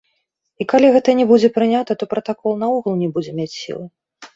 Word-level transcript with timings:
І 0.63 0.65
калі 0.73 0.89
гэта 0.95 1.15
не 1.21 1.27
будзе 1.33 1.53
прынята, 1.59 1.91
то 2.03 2.11
пратакол 2.17 2.51
наогул 2.67 2.93
не 3.07 3.15
будзе 3.15 3.31
мець 3.41 3.53
сілы. 3.63 3.85